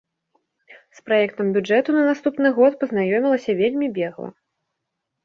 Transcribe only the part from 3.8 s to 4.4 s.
бегла.